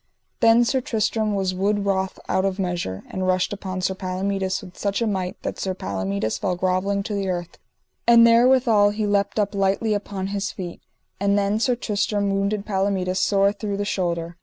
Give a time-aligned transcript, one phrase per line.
[0.39, 4.75] Then Sir Tristram was wood wroth out of measure, and rushed upon Sir Palomides with
[4.75, 7.59] such a might that Sir Palomides fell grovelling to the earth;
[8.07, 10.81] and therewithal he leapt up lightly upon his feet,
[11.19, 14.37] and then Sir Tristram wounded Palomides sore through the shoulder.